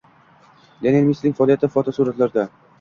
[0.85, 2.49] Lionel Messining faoliyati fotosuratlarda